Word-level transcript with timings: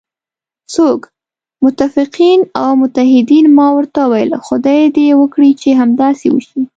څوک؟ 0.73 0.99
متفقین 1.63 2.39
او 2.61 2.69
متحدین، 2.81 3.45
ما 3.57 3.67
ورته 3.77 3.99
وویل: 4.05 4.31
خدای 4.47 4.81
دې 4.95 5.07
وکړي 5.21 5.51
چې 5.61 5.69
همداسې 5.81 6.25
وشي. 6.31 6.61